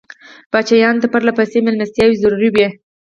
پاچایانو 0.51 1.01
ته 1.01 1.07
پرله 1.13 1.31
پسې 1.37 1.57
مېلمستیاوې 1.65 2.19
ضروري 2.23 2.49
وې. 2.51 2.67